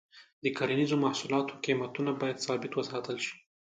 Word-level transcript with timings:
د 0.43 0.45
کرنیزو 0.57 0.95
محصولاتو 1.05 1.59
قیمتونه 1.65 2.11
باید 2.21 2.43
ثابت 2.45 2.71
وساتل 2.75 3.17
شي. 3.25 3.35